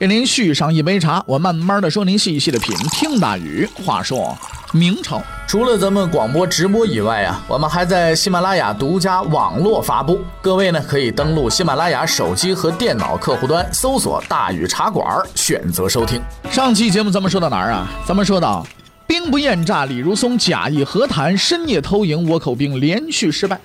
[0.00, 2.74] 给您续上一杯茶，我慢慢的说，您细细的品。
[2.90, 4.34] 听大宇话说，
[4.72, 10.18] 明朝除了咱们广播直播以外啊，我们还在喜马拉雅独家网络发布。
[10.40, 16.18] 各位呢，可以登录喜马拉雅手机和电脑客户端，搜索“大宇茶馆”，选择收听。
[16.50, 17.86] 上期节目咱们说到哪儿啊？
[18.06, 18.66] 咱们说到
[19.06, 23.60] 兵不厌诈，李如松假意和谈，深夜偷营，倭寇兵连续失败。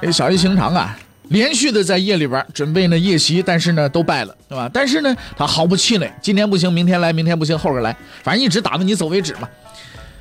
[0.00, 0.96] 这小叶行长啊。
[1.30, 4.68] 连续的在夜里边准备呢夜袭，但是呢都败了，对吧？
[4.72, 9.48] 但是呢他毫不气馁，今天不行，明天来，明天不行，后边来，反正一直打到你走为止嘛。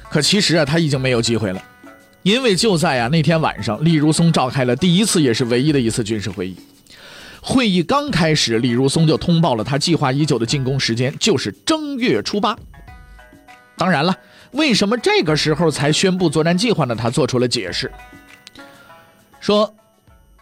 [0.08, 1.60] 可其实啊他已经没有机会了，
[2.22, 6.56] 因为就在啊那天晚上，李如松召开了第一次也是唯一的一次军事会议。
[7.42, 12.56] 会议刚开始，李如松就通报了他计划已久的进攻时间，就是正月初八。
[13.76, 14.16] 当然了，
[14.52, 16.96] 为什么这个时候才宣布作战计划呢？
[16.96, 17.92] 他做出了解释，
[19.40, 19.74] 说。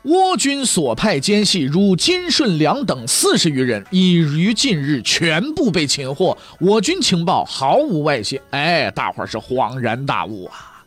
[0.08, 6.38] 倭军所派奸细如金顺良等四十余人，已于近日全部被擒获。
[6.62, 8.42] 我军情报毫无外泄。
[8.52, 10.82] 哎，大伙儿是恍然大悟啊！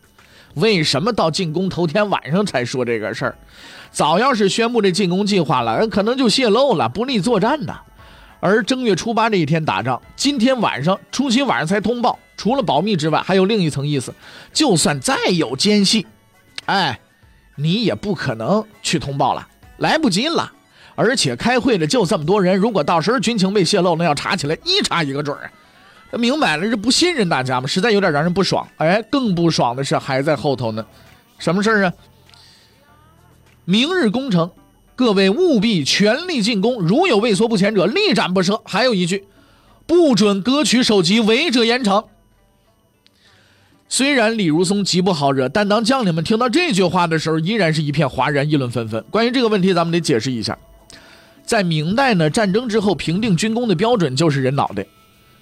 [0.55, 3.37] 为什么到进攻头天晚上才说这个事儿？
[3.91, 7.77] 早要是宣布这进攻计划了，可能就泄露了，不利作战呢。
[8.41, 14.15] 而正月初八这一天打仗，今天晚上、初七晚上才通报，除了保密之外，还有另一层意思：
[14.51, 16.07] 就算再有奸细，
[16.65, 16.99] 哎。
[17.61, 19.47] 你也不可能去通报了，
[19.79, 20.51] 来不及了。
[20.95, 25.51] 而且开会的就这么多人，如果到时候军情被泄露，那要查起来一查一个准儿。
[26.19, 27.67] 明摆了，这不信任大家吗？
[27.67, 28.67] 实在有点让人不爽。
[28.79, 30.85] 哎，更不爽的是还在后头呢。
[31.39, 31.93] 什么事儿啊？
[33.65, 34.51] 明日攻城，
[34.97, 38.61] 各位务必全力进攻，如有畏缩不前者，力斩不赦。
[38.65, 39.27] 还有一句，
[39.87, 42.05] 不准割取首级，违者严惩。
[43.93, 49.05] 虽然李如松极不好惹，但当将领们听到这句话的时候，依然是一片哗然，议论纷纷。
[49.11, 50.57] 关于这个问题，咱们得解释一下。
[51.45, 54.87] 在明代呢，战争之后评定军功的标准就是人脑袋，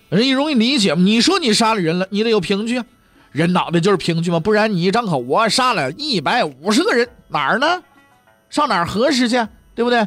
[0.09, 1.03] 人家容易理解吗？
[1.03, 2.87] 你说你杀了人了，你得有凭据啊，
[3.33, 4.41] 人脑袋就是凭据吗？
[4.41, 7.83] 不然你一张口，我杀了一百五十个人，哪儿呢？
[8.49, 9.37] 上哪儿核实去？
[9.75, 10.07] 对不对？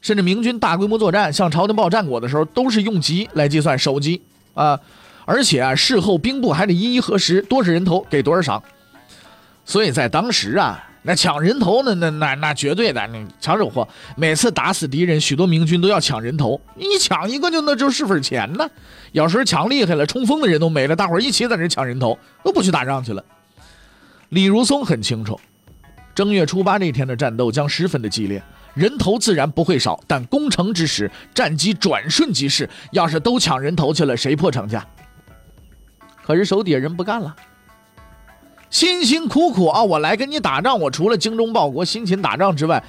[0.00, 4.20] 甚至明军大规模作战，向朝廷报战果的时候，都是用级来计算首级
[4.54, 4.80] 啊。
[5.26, 8.62] 而且啊，事后兵部还得一一核实，多少人头给多少赏。
[9.66, 13.86] 所以在当时啊，那抢人头呢，那那那绝对的，那抢手货。
[14.16, 18.70] 每次打死敌人，许多明军都要抢人头，一抢一个就那就是份钱呢。
[19.10, 23.24] 有时候抢厉害了，冲锋的人都没了，大伙一起在这抢人头，都不去打仗去了。
[24.28, 25.40] 李如松很清楚，
[26.14, 28.40] 正月初八那天的战斗将十分的激烈，
[28.74, 29.98] 人头自然不会少。
[30.06, 34.76] 但攻城之时，战机转瞬即逝，要是都抢人头去了，谁破城去？
[36.26, 37.36] 可是手底下人不干了，
[38.68, 42.82] 辛辛苦苦啊，我来跟你打仗，我除了精忠报国、辛勤打仗之外，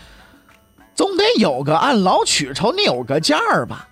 [0.95, 3.87] 总得有个按劳取酬，你有个价儿吧。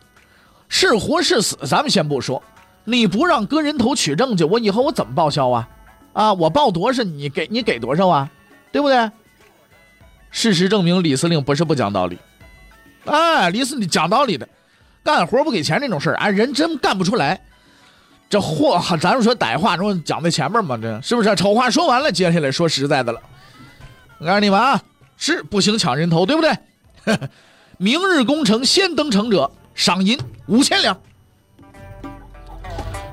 [0.68, 2.42] 是活是死，咱们先不说，
[2.86, 5.70] 你不让割人头取证据，我以后我怎么报销啊？
[6.14, 8.28] 啊，我报多少，你给你给多少啊？
[8.72, 9.12] 对不对？
[10.32, 12.18] 事实证明，李司令不是不讲道理，
[13.06, 14.50] 哎，李司令讲道理的，
[15.04, 17.40] 干活不给钱这种事儿，哎，人真干不出来。
[18.36, 21.34] 这货， 咱们说歹话，中讲在前面嘛，这是不是？
[21.38, 23.20] 丑话说完了，接下来说实在的了。
[24.18, 24.82] 我告诉你们啊，
[25.16, 26.54] 是不行抢人头，对不对？
[27.80, 31.00] 明日攻城，先登城者赏银五千两，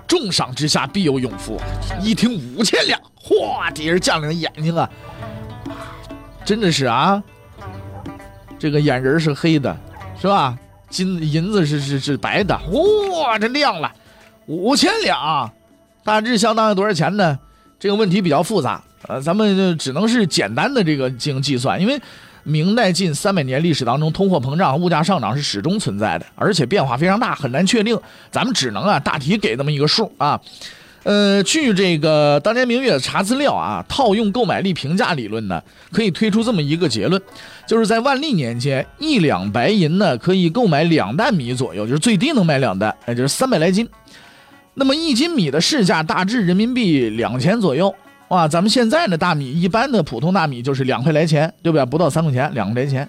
[0.09, 1.56] 重赏之下必有勇夫。
[2.00, 4.91] 一听五千两，嚯，底下将领眼睛啊，
[6.44, 7.22] 真的是啊，
[8.59, 9.77] 这个眼仁是黑的，
[10.21, 10.59] 是吧？
[10.91, 12.59] 金银子是是是白的，
[13.12, 13.88] 哇，这亮了。
[14.47, 15.50] 五千两，
[16.05, 17.39] 大致相当于多少钱呢？
[17.79, 21.81] 这个问题比较复杂，呃，咱们就只能是简单的这个进行计算。
[21.81, 22.00] 因为
[22.44, 27.99] 明代近三百年历史当中，通货膨胀、物价上涨是始终存在的，而且变化非常大，很难确定。
[28.31, 30.41] 咱们只能啊，大体给这么一个数啊。
[31.05, 35.61] 呃，据这个当年明月查资料啊，套用购买力评价理论呢，
[35.91, 37.21] 可以推出这么一个结论，
[37.67, 43.88] 就是在万历年间，一两白银呢可以购买两担米左右，就是最低能买两担，也就是三百来斤。
[44.75, 47.95] 那么一斤米的市价大致人民币两千左右，
[48.29, 51.85] 哇，咱们现在的大米一般的普通大米就是两块来钱，对不对？
[51.85, 53.09] 不到三块钱，两块来钱。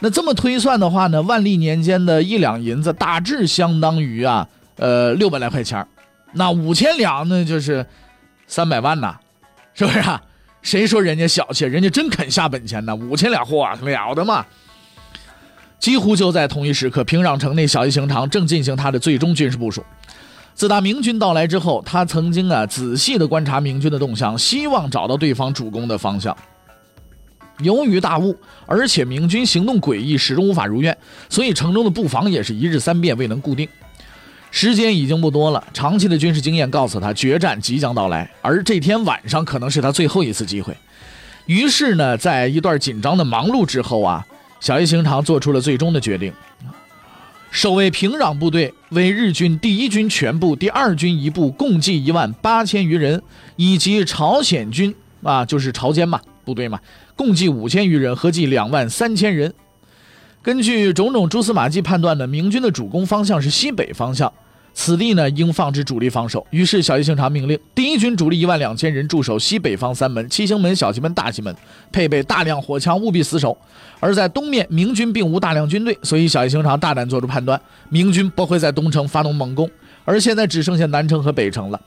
[0.00, 5.86] 那这么推算的话呢，万历年间的一两银子大致相当于啊，呃，六百来块钱
[6.32, 7.86] 那五千两呢，就是
[8.46, 9.16] 三百万呐，
[9.74, 10.22] 是不是啊？
[10.62, 11.64] 谁说人家小气？
[11.66, 14.46] 人家真肯下本钱呢，五千两嚯了得嘛！
[15.78, 19.84] 几乎就在同一时刻，平壤城内，小西行长正进行他的最终军事部署。
[20.54, 26.36] 自打明军到来之后，他曾经啊仔细的观察明军的动向，希望找到对方主攻的方向。
[27.58, 28.36] 由于大雾，
[28.66, 30.96] 而且明军行动诡异，始终无法如愿，
[31.28, 33.68] 所以城中的布防也是一日三变，未能固定。
[34.50, 40.76] 时间已经不多了，长期的军事经验告诉他，决战即将到来，而这天晚上可能是他最后一次机会。
[41.46, 44.24] 于是呢，在一段紧张的忙碌之后啊。
[44.60, 46.32] 小叶行长做出了最终的决定，
[47.54, 53.22] 守卫平壤部队为日军第一军全部、第二军一部，共计一万八千余人，
[53.54, 54.92] 以及朝鲜军
[55.22, 56.80] 啊，就是朝鲜嘛部队嘛，
[57.14, 59.54] 共计五千余人，合计两万三千人。
[60.42, 64.32] 根据种种蛛丝马迹判断呢，明军的主攻方向是西北方向。
[64.74, 66.44] 此地呢，应放置主力防守。
[66.50, 71.54] 于是，小叶行长命令第一军主力一万两千人驻守西北方三门：七星门、小西门、大西门，
[71.92, 73.56] 配备大量火枪，务必死守。
[74.00, 79.70] 而在东面，明军并无大量军队，所以小叶行长大胆做出判断：明军不会在东城发动猛攻。
[80.04, 81.80] 而现在只剩下南城和北城了。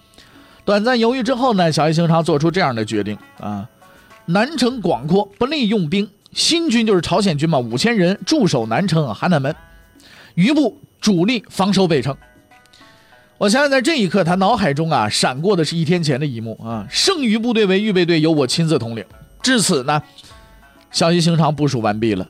[0.63, 3.67] 短暂犹豫之后呢，小叶行长做出这样的决定：啊，
[4.27, 6.09] 南城广阔，不利用兵。
[6.31, 9.53] 新军就是朝鲜军嘛，五千人驻守南城、邯南门，
[10.35, 12.15] 余部主力防守北城。
[13.37, 19.05] 我相信在这一刻，他脑海中啊闪过的是一天前的一幕啊，剩余部队为预备队，由我亲自统领。
[19.43, 20.01] 至此呢，
[20.89, 22.27] 消息行长部署完毕了。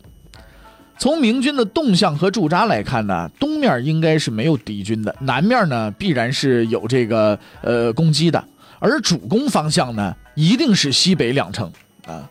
[1.00, 8.44] 从明军的动向和驻扎来看呢，东面应该是没有敌军的，南面呢必然是有这个呃攻击的，
[8.80, 11.72] 而主攻方向呢一定是西北两城
[12.06, 12.30] 啊。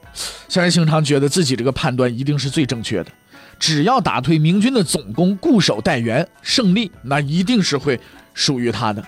[0.48, 3.10] 小西行长觉得自己这个判断一定是最正确的，
[3.58, 7.98] 只要打退明军的总攻，固守待援，胜利那一定是会。
[8.36, 9.02] 属于他的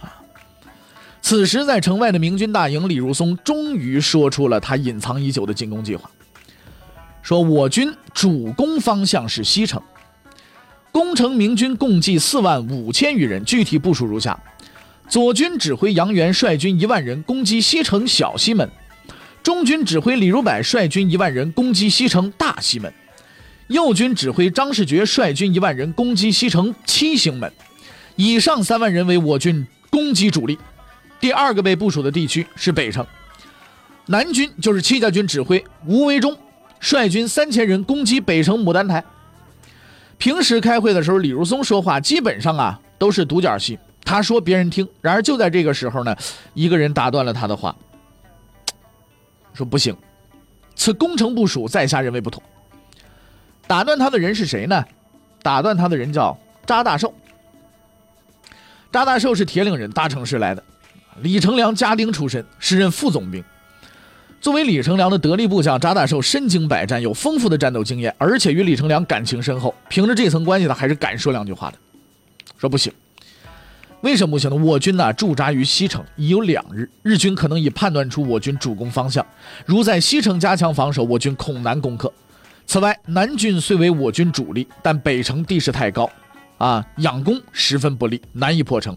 [0.00, 0.16] 啊！
[1.20, 6.10] 此时，在城外的明军大营，李如松终于说出了他隐藏已久的进攻计划。
[7.22, 9.82] 说我军主攻方向是西城，
[10.90, 14.40] 攻城明军共计四万五千余人，具体部署如下：
[15.08, 18.66] 左军指挥杨元率军一万人攻击西城小西门；
[19.42, 22.90] 中军指挥李如柏率军一万人攻击西城大西门；
[23.66, 27.52] 右军指挥张世爵率军一万人攻击西城七星门。
[28.18, 30.58] 以上三万人为我军攻击主力，
[31.20, 33.06] 第二个被部署的地区是北城。
[34.06, 36.36] 南军就是戚家军指挥吴维忠
[36.80, 39.04] 率军三千人攻击北城牡丹台。
[40.16, 44.88] 平时开会的时候，李如松说话基本上啊都是独角戏，他说别人听。
[45.00, 46.16] 然而就在这个时候呢，
[46.54, 47.76] 一个人打断了他的话，
[49.54, 49.96] 说不行，
[50.74, 52.42] 此攻城部署在下认为不妥。
[53.68, 54.84] 打断他的人是谁呢？
[55.40, 56.36] 打断他的人叫
[56.66, 57.14] 查大寿。
[58.90, 60.62] 查大寿是铁岭人，大城市来的。
[61.20, 63.44] 李成梁家丁出身，时任副总兵。
[64.40, 69.74] 作为李成梁的得力部将，查大寿身经百战，有丰富的战斗经验，而且与李成梁感情深厚。
[69.88, 71.78] 凭着这层关系，他还是敢说两句话的。
[72.56, 72.92] 说不行，
[74.00, 74.56] 为什么不行呢？
[74.56, 79.24] 我军呢驻扎于西城已有两日，日军可能已判断出我军主攻方向。
[79.66, 82.12] 如在西城加强防守，我军恐难攻克。
[82.64, 86.08] 此外，南军虽为我军主力，但北城地势太高。
[86.58, 88.96] 啊，养攻十分不利，难以破城。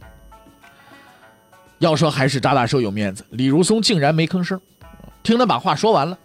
[1.78, 4.60] 要说还是查大寿有面子，李如松竟然没吭声，
[5.24, 6.18] 听他把话说完了。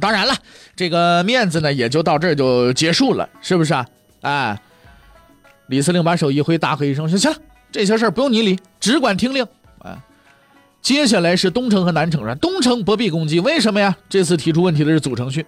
[0.00, 0.34] 当然了，
[0.74, 3.86] 这个面子呢也就到这儿就结束了，是不是啊？
[4.22, 4.58] 哎，
[5.66, 7.36] 李司令把手一挥，大喝一声：“行行了，
[7.70, 9.46] 这些事儿不用你理，只管听令。”
[9.80, 10.02] 啊，
[10.82, 12.34] 接下来是东城和南城啊。
[12.34, 13.96] 东城不必攻击，为什么呀？
[14.08, 15.44] 这次提出问题的是祖承训，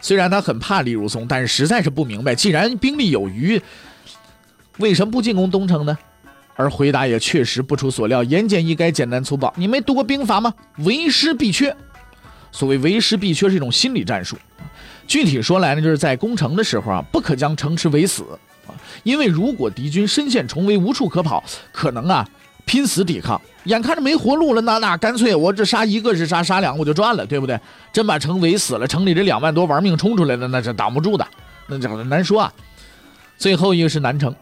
[0.00, 3.62] 虽然他很怕李如松，但是实在是不明白，既然兵力有余。
[4.78, 5.96] 为什么不进攻东城呢？
[6.56, 9.52] 而回答也确实不出所料，言简意赅，简单粗暴。
[9.56, 10.54] 你没读过兵法吗？
[10.78, 11.74] 为师必缺。
[12.52, 14.36] 所谓为师必缺是一种心理战术。
[15.06, 18.22] 具体说来呢，就是在攻城的时候啊，不可将城池围死
[18.66, 18.70] 啊，
[19.02, 22.24] 因为如果敌军深陷重围，无处可跑，可能啊
[22.64, 23.40] 拼死抵抗。
[23.64, 27.58] 眼看着没活路了，那那干脆我这杀一个是杀，杀两个我就赚了，对不对？
[27.92, 31.26] 真把城围死了，城里这两万多玩命冲出来的，那是挡不住的，
[31.66, 32.52] 那叫难说啊。
[33.36, 34.32] 最后一个是南城。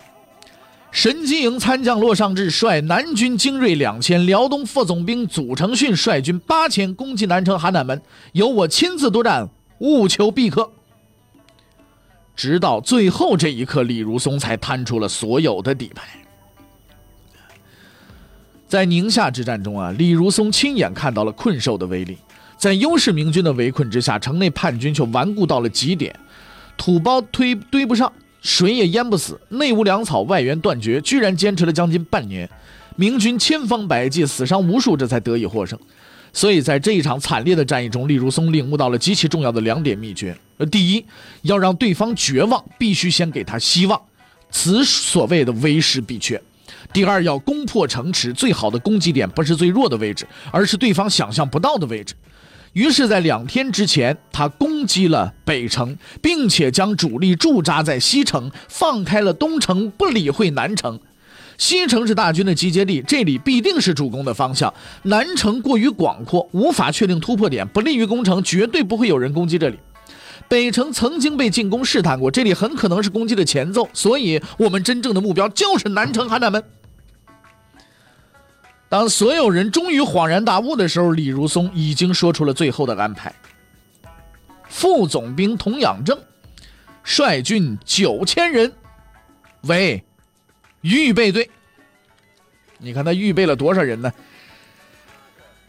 [0.93, 8.01] 神机营参将骆尚志率南军精锐两千，辽东副总兵祖承训率军八千攻击南城邯郸门，
[8.33, 10.71] 由我亲自督战，务求必克。
[12.37, 16.07] 直到最后这一刻，李如松才摊出了所有的底牌。
[18.69, 22.19] 在宁夏之战中啊，李如松亲眼看到了困兽的威力，
[22.59, 26.15] 在优势明军的围困之下，城内叛军却顽固到了极点。
[26.77, 32.49] 土包推堆不上，水也淹不死，内无粮草，外援断绝，居然坚持了将近半年。
[32.97, 35.79] 明军千方百计，死伤无数，这才得以获胜。
[36.33, 40.37] 所以在这一场惨烈的战役中，李如松领悟到了极其重要的两点秘诀：
[40.71, 41.05] 第一，
[41.43, 44.01] 要让对方绝望，必须先给他希望，
[44.51, 46.37] 此所谓的为时必缺；
[46.93, 52.15] 第二，要攻破城池，最好的攻击点不是最弱的位置，而是对方想象不到的位置。
[52.73, 60.99] 于是，在两天之前，他攻击了北城，并且将主力驻扎在西城，放开了东城，不理会南城。
[61.59, 64.73] 西城是大军的集结地，这里必定是主攻的方向。
[65.03, 69.79] 南城过于广阔，无法确定突破点，不利于攻城，绝对不会有人攻击这里。
[70.49, 76.65] 北城曾经被进攻试探过，这里很可能是攻击的前奏，所以我们真正的目标就是南城邯郸门。
[78.93, 83.35] 当所有人终于恍然大悟的时候，李如松已经说出了最后的安排：
[84.69, 86.21] 副总兵童养正
[87.03, 88.71] 率军九千人
[89.63, 90.05] 为。
[90.83, 91.49] 预备队，
[92.77, 94.13] 你看他预备了多少人呢？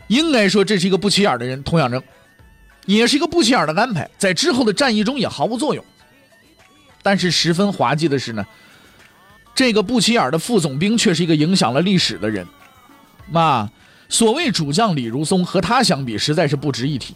[0.07, 2.03] 应该说这是一个不起眼的人，童养正，
[2.87, 5.85] 也是一个不起眼的安排，在之后的战役中也毫无作用。
[7.01, 8.45] 但是十分滑稽的是呢，
[9.55, 12.45] 这个不起眼的副总兵却是一个影响了历史的人。
[13.31, 13.69] 那
[14.09, 17.15] 所谓主将李如松和他相比，实在是不值一提。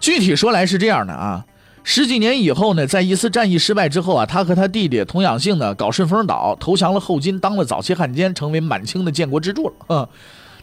[0.00, 1.44] 具体说来是这样的啊。
[1.88, 9.74] 十几年以后呢，在一次战役失败之后啊，他和他弟弟童养性呢搞顺风岛，投降了后金，当了早期汉奸，成为满清的建国支柱了。
[9.88, 10.08] 嗯，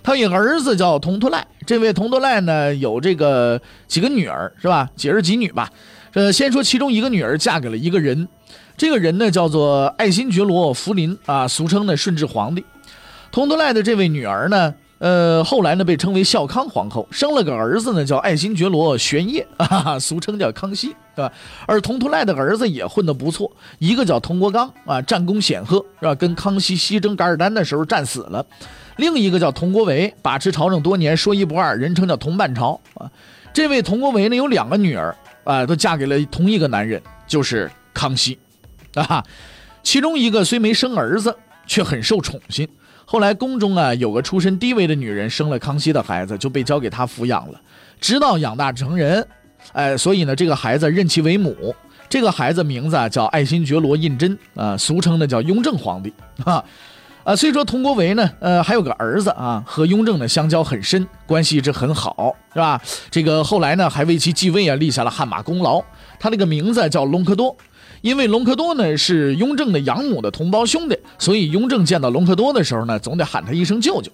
[0.04, 4.90] 他有个儿子叫佟托赖，这位佟托赖呢有这个几个女儿是吧？
[4.98, 5.70] 几儿几女吧？
[6.14, 8.28] 呃，先说其中一个女儿嫁给了一个人，
[8.76, 12.66] 这个人呢叫做爱新觉罗福临啊，俗称呢顺治皇帝。
[13.34, 14.76] 佟德赖的这位女儿呢。
[15.00, 21.34] 呃，后来呢，被称为孝康皇后，生了个儿子呢，叫爱新觉罗玄烨， 啊，俗称叫康熙，对吧？
[21.66, 26.14] 而佟图赖的儿子也混得不错，一个叫佟国刚，啊，战功显赫，是吧？
[26.14, 28.46] 跟康熙西征噶尔丹的时候战死了。
[28.98, 33.10] 另一个叫佟国维，把持朝政多年，说一不二，人称叫佟半朝，啊。
[33.52, 35.14] 这位佟国维呢，有两个女儿，
[35.44, 38.38] 啊，都嫁给了同一个男人，就是康熙，
[38.94, 39.22] 啊，
[39.82, 41.36] 其中一个虽没生儿子，
[41.66, 42.66] 却很受宠幸。
[43.06, 47.60] 后来宫中啊有个出身低微的女人生了康熙的孩子，就被交给他抚养了，
[48.00, 49.28] 直到养大成人，
[49.74, 51.76] 哎，所以呢这个孩子认其为母。
[52.10, 56.14] 这个孩子名字啊叫爱新觉罗胤禛啊，俗称呢叫雍正皇帝
[56.46, 56.64] 啊。
[57.24, 62.82] 啊，虽说佟国维呢，呃还有个儿子啊，和雍正呢相交很深，关系一直很好，是吧？
[63.10, 65.82] 这个后来呢还为其继位啊立下了汗马功劳。
[66.20, 67.56] 他那个名字叫隆科多。
[68.04, 74.12] 因为隆科多呢是雍正的养母的同胞兄弟，所以雍正见到隆科多的时候呢，总得喊他一声舅舅。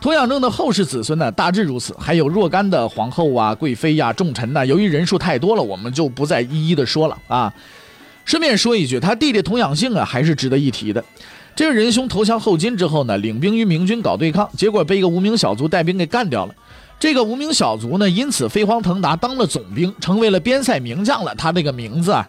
[0.00, 4.66] 童养正的后世子孙呢，大致如此，还有若干的皇后啊、贵妃呀、重臣呢。
[4.66, 7.54] 由于人数太多了，我们就不再一一的说了啊。
[8.24, 11.04] 顺便说一句，他弟弟童养性啊，还是值得一提的。
[11.54, 16.54] 这个仁兄投降后金之后呢，领兵与明军搞对抗，结果被一个无名小卒带兵给干掉了。
[16.98, 21.32] 这个无名小卒呢，因此飞黄腾达，当了总兵，成为了边塞名将了。
[21.36, 22.28] 他这个名字啊。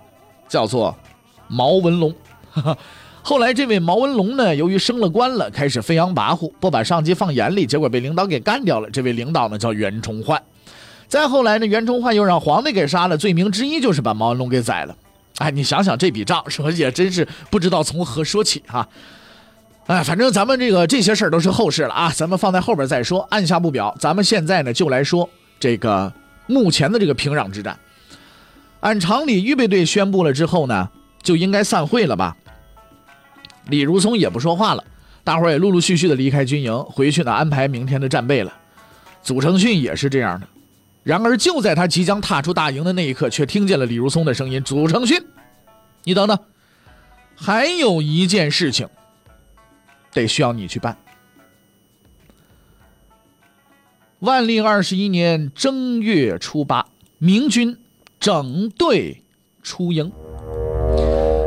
[0.52, 0.94] 叫做
[1.48, 2.14] 毛文龙，
[3.24, 8.90] 后来这位毛文龙呢，由于升了官了，开始飞扬跋扈，不把上级放眼里，结果被领导给干掉了。
[8.90, 10.44] 这位领导呢叫袁崇焕，
[11.08, 14.94] 再后来呢，袁崇焕又让皇帝给杀了，罪名之一就是把毛文龙给宰了。
[15.38, 18.86] 哎，你想想这笔账，说也真是不知道从何说起哈。
[19.88, 23.96] 哎，反正咱们这个这些事儿都是后事了啊，咱们放在后边再说，按下不表。
[23.98, 25.30] 咱们现在呢就来说
[25.62, 26.12] 这个
[26.48, 27.80] 目前的这个平壤之战。
[28.82, 30.90] 按常理，预备队宣布了之后呢，
[31.24, 32.36] 就应该散会了吧？
[33.68, 34.84] 李如松也不说话了，
[35.24, 38.52] 大伙儿也陆陆续续的离开军营，回去呢安排明天的战备了。
[39.22, 40.48] 祖承训也是这样的。
[41.04, 45.24] 然而就在他即将踏出大营的那一刻，却听见了李如松的声音：“祖承训，
[46.04, 46.38] 你等等，
[47.36, 48.88] 还有一件事情
[50.12, 50.98] 得需要你去办。”
[54.20, 56.88] 万历二十一年正月初八，
[57.20, 57.78] 明军。
[58.22, 59.20] 整队
[59.64, 60.12] 出营，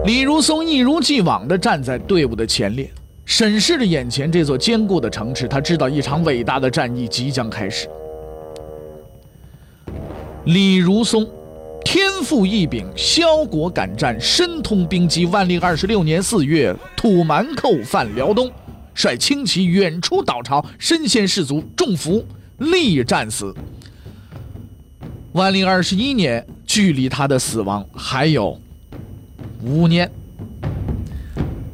[0.04, 2.90] 李如松一如既往地站在队伍的前列，
[3.24, 5.46] 审视着眼前这座坚固的城池。
[5.46, 7.88] 他知道一场伟大的战役即将开始。
[10.46, 11.24] 李如松，
[11.84, 15.26] 天赋异禀，骁国敢战，深通兵机。
[15.26, 18.50] 万历二十六年四月，土蛮寇犯辽东，
[18.94, 22.26] 率轻骑远出岛巢，身先士卒，中伏，
[22.58, 23.54] 力战死。
[25.34, 26.44] 万历二十一年。
[26.74, 28.60] 距离他的死亡还有
[29.62, 30.10] 五年。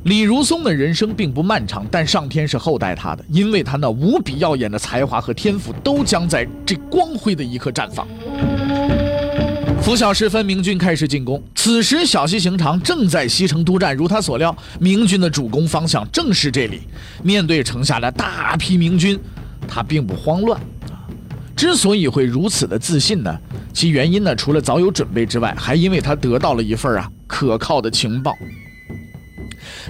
[0.03, 8.07] 李如松的人生并不漫长，但上天是厚待他的，因为他那无比耀眼的才华和天赋都将在这光辉的一刻绽放。
[9.81, 11.43] 拂晓时分，明军开始进攻。
[11.55, 13.97] 此时，小西行长正在西城督战。
[13.97, 16.83] 如他所料，明军的主攻方向正是这里。
[17.23, 19.19] 面对城下的大批明军，
[19.67, 20.61] 他并不慌乱。
[21.61, 23.39] 之所以会如此的自信呢，
[23.71, 28.35] 其原因呢，除了早有准备之外，还因为他得到了一份啊可靠的情报。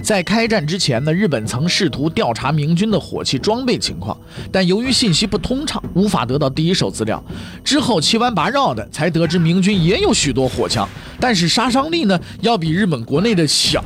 [0.03, 4.19] 在开战之前呢，日本曾试图调查明军的火器装备情况，
[4.51, 7.23] 但由于信息不通畅，无法得到第一手资料。
[7.63, 10.85] 之后七弯八绕的才得知明军也有许多火枪，
[11.21, 13.81] 但是杀伤力呢要比日本国内的小，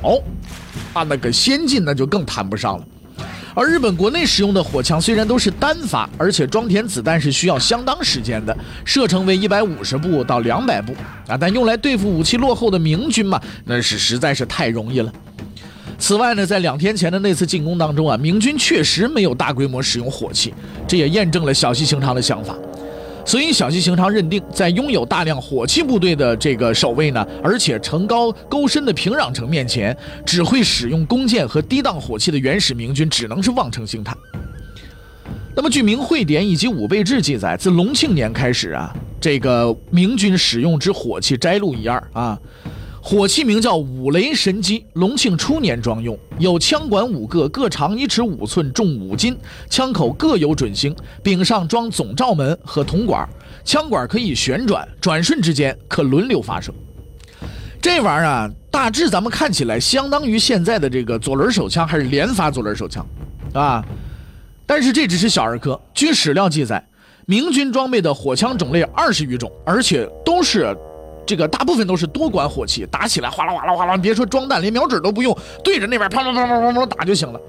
[0.93, 2.87] 啊，那个先进那就更谈不上了。
[3.55, 10.93] 而日本国内使用的火枪虽然都是单发，而且装填子弹是需要相当时间的，射程为一百五十步到两百步
[11.25, 15.11] 啊，但用来对付武器落后的明军嘛，那是实在是太容易了。
[15.97, 20.53] 此外呢，在两天前的那次进攻当中啊，明军确实没有大规模使用火器，
[20.85, 22.53] 这也验证了小西行长的想法。
[23.25, 34.15] 所以小西行长认定，在拥有大量火器部队的这个守卫呢，而且城高沟深的平壤城面前，只会使用弓箭和低档火器的原始明军，只能是望城兴叹。
[35.55, 42.37] 那么，据《明会典》以及《武备志》记载，自隆庆年开始啊，这个明军使用之火器摘录一二啊。
[43.07, 49.37] 火器名叫五雷神机，隆庆初年装用，有枪管五个，各长一尺五寸，重五斤，
[49.69, 53.29] 枪口各有准星，柄上装总罩门和铜管，
[53.63, 56.73] 枪管可以旋转，转瞬之间可轮流发射。
[57.79, 63.05] 这玩意儿啊，大致咱们看起来相当于现在的这个左轮手枪，还是连发左轮手枪，
[63.53, 63.85] 啊？
[64.65, 65.79] 但是这只是小儿科。
[65.93, 66.83] 据史料记载，
[67.27, 70.75] 明军装备的火枪种类二十余种，而且都是。
[71.25, 77.39] 这个大部分都是多管火器，打起来哗啦哗啦哗啦，别说装弹，连瞄准都不用，对着那边砰砰砰砰砰砰打就行了。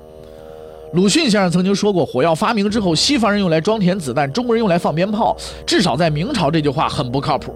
[0.93, 7.55] 鲁迅先生曾经说过，火药发明之后，西方人用来装填子弹，中国人用来放鞭炮，至少在明朝这句话很不靠谱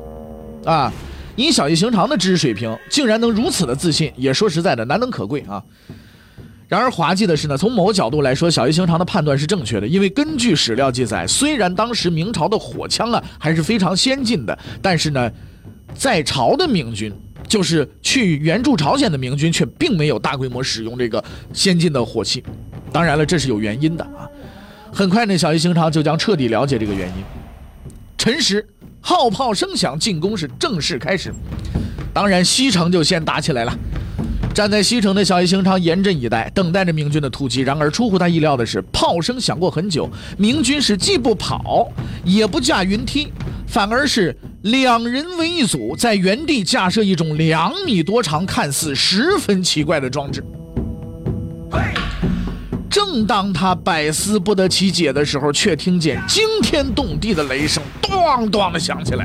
[0.64, 0.92] 啊！
[1.36, 5.62] 以小叶行长的知识水平，竟然能如此的自信，也说实在的难能可贵啊。
[6.66, 15.30] 然而滑稽的是呢，从某个角度来说，小叶行长的判断是正确的，因为根据史料记载，虽然当时明朝的火枪啊还是非常先进的，但是呢。
[15.94, 17.12] 在朝的明军，
[17.46, 21.22] 就是去援助朝鲜的明军，却并没有大规模使用这个
[21.52, 22.42] 先进的火器。
[22.92, 24.28] 当然了，这是有原因的啊。
[24.92, 27.14] 很快呢，小西行长就将彻底了解这个原因。
[28.18, 28.66] 辰时，
[29.00, 31.32] 号炮声响，进攻是正式开始。
[32.12, 33.78] 当然，西城就先打起来了。
[34.52, 37.60] 站在西城的小叶行长严阵以待，等待着明军的突击。
[37.60, 41.88] 然而，出乎他意料的是，炮声响过很久，明军是既不跑，
[42.24, 43.32] 也不架云梯。
[43.66, 50.44] 反而是两人为一组，在原地架设一种两米多长、看似十分奇怪的装置。
[52.90, 59.24] 正当他百思不得其解的时候，却听见惊天动地的雷声“咚咚”的响起来，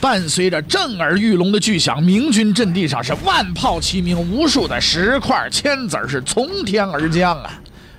[0.00, 7.50] 伴随着震耳欲聋的巨响，明军阵地上是万炮齐鸣，无数的石块、铅子是从天而降啊，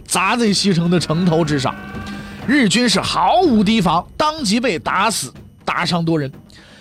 [0.05, 1.75] 砸在西城的城头之上。
[2.47, 5.31] 日军是毫无提防，当即被打死，
[5.65, 6.31] 打伤多人。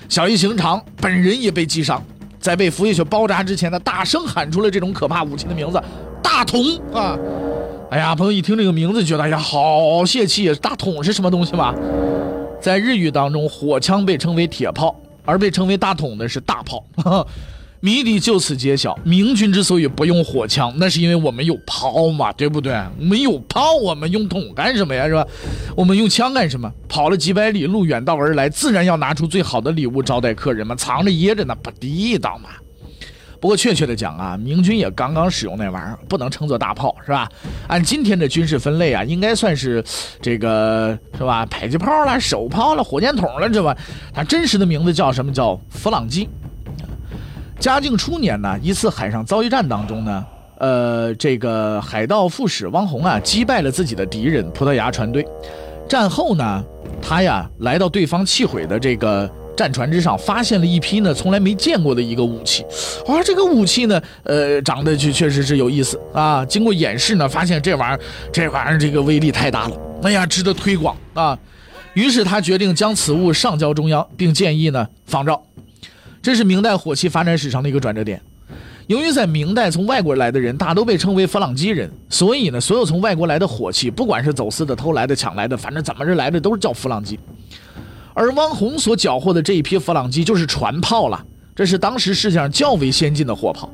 [0.09, 2.02] 小一行长本人也被击伤，
[2.38, 5.83] 在被扶下去包扎之前呢，大声喊出了这种可怕武器的名字——
[6.22, 6.62] 大桶
[6.94, 7.18] 啊！
[7.90, 10.54] 哎呀，朋友一听这个名字，觉得哎呀，好泄气！
[10.54, 11.74] 大桶是什么东西吗？
[12.61, 16.82] 在日语当中，火枪被称为铁炮，而被称为大桶的是大炮。
[17.80, 18.98] 谜底就此揭晓。
[19.04, 22.74] 明军之所以不用火枪，那是因为我们有炮嘛，对不对？
[22.98, 25.06] 没有炮，我们用桶干什么呀？
[25.06, 25.24] 是吧？
[25.76, 26.68] 我们用枪干什么？
[26.88, 30.74] 跑了几百里路，远道而来，自然要拿出最好的礼物招待客人嘛。
[30.74, 32.48] 藏着掖着那不地道嘛。
[33.40, 37.29] 不过确切的讲啊，明军也刚刚使用那玩意儿，不能称作大炮，是吧？
[37.68, 39.85] 按今天的军事分类啊，应该算是
[40.20, 41.46] 这个是吧？
[41.46, 43.77] 迫击炮了、手炮了、火箭筒了，这吧？
[44.12, 45.33] 它真实的名字叫什么？
[45.33, 46.29] 叫弗朗机。
[47.61, 50.27] 嘉靖初年呢，一次海上遭遇战当中呢，
[50.59, 55.27] 呃，这个海盗副使汪洪啊，击败了自己的敌人葡萄牙船队。
[55.88, 56.64] 战后呢，
[57.01, 62.62] 他呀来到对方弃毁的这个战船之上，发现了一批呢从来没见过的一个武器。
[63.04, 66.44] 啊，这个武器呢，呃，长得确确实是有意思啊。
[66.46, 68.00] 经过演示呢，发现这玩意儿，
[68.32, 71.36] 这玩意儿这个威力太大了，哎呀，值得推广啊。
[71.94, 75.42] 于是他决定将此物上交中央，并建议呢仿照。
[76.22, 78.20] 这是明代火器发展史上的一个转折点。
[78.86, 87.18] 由于在明代从外国来的人大都被称为弗朗基人，所以呢，所有从外国来的火器，不管是走私的、偷来的、抢来的，反正怎么着来的，都是叫弗朗基。
[88.18, 93.72] 而汪洪所缴获的这一批弗朗机就是船炮了，这是当时世界上较为先进的火炮，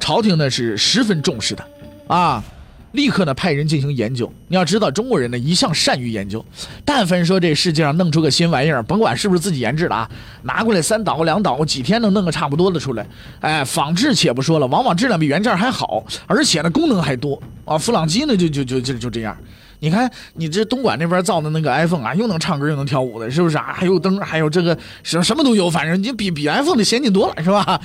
[0.00, 1.64] 朝廷呢是十分重视的。
[2.08, 2.42] 啊，
[2.90, 4.28] 立刻呢派人进行研究。
[4.48, 6.44] 你要知道，中国人呢一向善于研究，
[6.84, 10.10] 但凡说这世界上弄出个新玩意儿，甭管是不是自己研制的啊，
[10.42, 13.06] 拿过来三捣两捣，几天能弄个差不多的出来。
[13.38, 17.78] 哎，仿制且不说了，往往质量比原件还好，而且呢功能还多啊。
[17.78, 19.36] 弗朗机呢就就就就就这样。
[19.84, 23.70] 你看，你这东莞那边造的那个 iPhone 啊，又能唱歌又能跳舞的，是不是啊？
[23.76, 27.78] 还有灯，还有这个什什么都有，反正你比比 iPhone 的先进多了，是吧？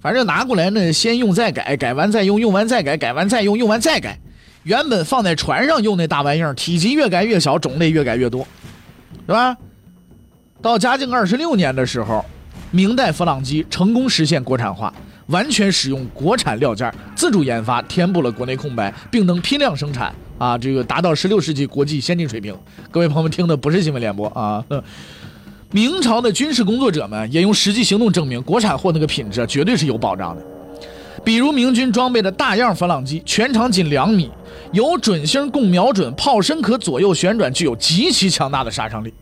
[0.00, 4.18] 反正拿过来呢，先用再改，改完再用，用完再改，改完再用，用完再改。
[4.64, 8.44] 原本放在船上用那大玩意儿，体积越改越小，种类越改越多，
[9.24, 9.56] 是吧？
[10.60, 12.24] 到嘉靖二十六年的时候，
[12.72, 14.92] 明代弗朗机成功实现国产化，
[15.26, 20.12] 完全使用国产料件，自主研发，填补了国内空白，并能批量生产
[20.44, 22.54] 啊，这个达到十六世纪国际先进水平。
[22.90, 24.62] 各位朋友们听的不是新闻联播啊。
[25.70, 30.44] 明朝的军事工作者们也用实际行动证明，国产货那个品质绝对是有保障的。
[31.24, 34.30] 比如明军装备的大样佛朗机，全长仅两米。
[34.72, 39.14] 有准星供瞄准，炮身可左右旋转，具有极其强大的杀伤力。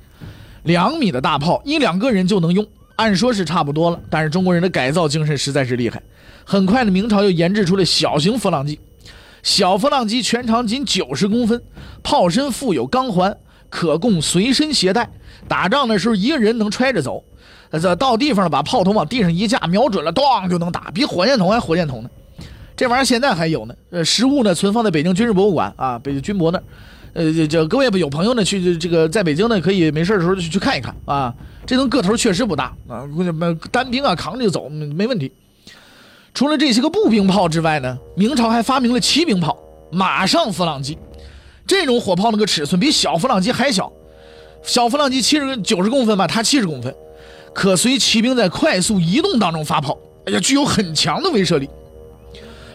[0.65, 2.67] 两米的大炮，一两个人就能用。
[2.97, 6.03] 按说是差不多了，但是中国人的改造精神实在是厉害。
[6.45, 8.81] 很快的，明朝又研制出了小型弗朗机。
[9.43, 11.63] 小弗朗机全长仅九十公分，
[12.03, 13.37] 炮身附有钢环，
[13.69, 15.11] 可供随身携带。
[15.49, 17.25] 打仗的时候，一个人能揣着走。
[17.73, 22.11] 这到地方了，把炮筒往地上一架，瞄准了，咣就能打，比火箭筒还火箭筒呢。
[22.77, 26.65] 这玩意儿现在还有呢，呃，实物呢存放在北京军事博物馆啊，北京军博那儿，
[27.15, 31.35] 呃，这各位有朋友呢去这个在北京呢，可以没事的时候去去看一看啊。
[31.67, 33.05] 这东个头确实不大啊，
[33.71, 35.33] 单兵啊扛着就走没问题。
[36.35, 39.57] 除了这些个步兵炮之外呢，明朝还发明了骑兵炮
[39.91, 40.99] 马上弗朗机，
[41.67, 43.93] 这种火炮那个尺寸比小弗朗机还小，
[44.63, 46.95] 小弗朗机七十九十公分吧，它七十公分，
[47.55, 51.69] 可随骑兵在快速移动当中发炮，哎呀，具有很强的威慑力。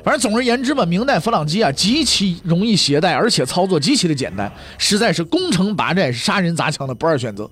[0.03, 7.49] 反正总而言之吧，明代弗朗机啊极其容易携带，而且操作极其的简单，实在是攻城拔寨、杀人砸墙的不二选择。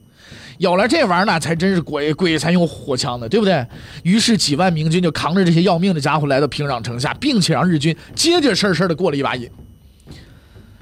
[0.58, 3.66] 有了这玩意儿呢，才真是鬼鬼才用火枪呢，对不对？
[4.04, 9.50] 于是几万明军就扛着这些要命的家伙来到平壤城下，并且让日军结结实实的过了一把瘾。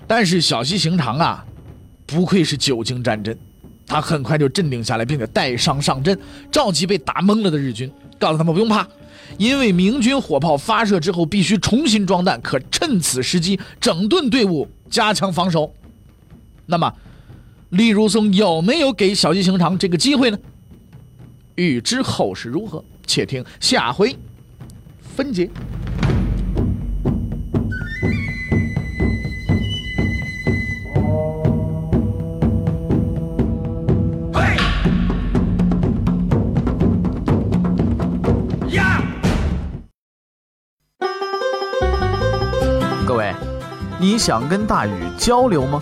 [0.06, 1.46] 但是小西行长啊，
[2.06, 3.38] 不愧是久经战阵，
[3.88, 6.18] 他很快就镇定下来，并且带伤上阵，
[6.52, 8.88] 召集被打懵了的日军，告诉他们不用怕。
[9.40, 15.74] 因为明军火炮发射之后必须重新装弹，可趁此时机整顿队伍，加强防守。
[16.68, 16.94] 那么，
[17.74, 20.38] 李如松有没有给小鸡行长这个机会呢？
[21.56, 24.16] 欲知后事如何，且听下回
[25.00, 25.50] 分解。
[44.00, 45.82] 你想跟大禹交流吗？